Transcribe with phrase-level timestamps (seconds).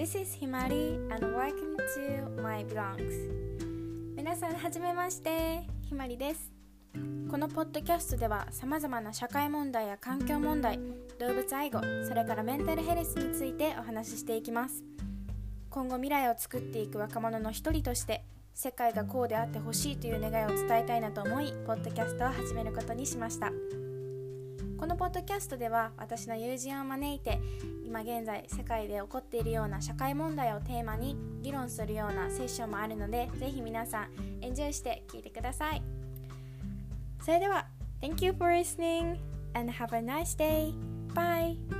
[0.00, 3.04] This is Himari and welcome to my blogs
[4.16, 5.60] 皆さんはじめまして。
[5.82, 6.50] ひまりです。
[7.30, 10.78] このポッドキャストでは様々な社会問題や環境問題
[11.18, 14.82] 動物愛護それからメンタルヘルスについてお話ししていきます。
[15.68, 18.24] 今後未来を作っていく若者の一人として
[18.54, 23.52] 世界がこうであってほしいという願いを伝えたいなと思いポッドキャストを始めることにしました。
[24.78, 27.40] このポッドキャストでは私の友人を招いて
[27.84, 34.08] 今現在世界で起こっているような社会問題をテーマに議論するようなセッションもあるのでぜひ皆さん
[34.40, 35.82] エンジョイして聴いてください
[37.22, 37.66] それでは
[38.00, 39.18] Thank you for listening
[39.54, 40.72] and have a nice day.
[41.14, 41.79] Bye!